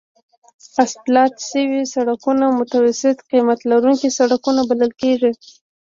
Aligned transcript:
اسفالت 0.83 1.33
شوي 1.49 1.81
سړکونه 1.95 2.45
متوسط 2.59 3.17
قیمت 3.31 3.59
لرونکي 3.71 4.09
سړکونه 4.19 4.61
بلل 4.69 4.91
کیږي 5.01 5.31